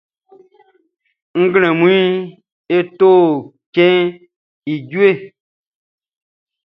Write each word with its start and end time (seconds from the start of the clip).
Nglɛmunʼn, 1.41 2.17
e 2.75 2.77
to 2.97 3.11
cɛnʼn 3.73 4.17
i 4.71 4.73
jueʼn. 4.89 5.19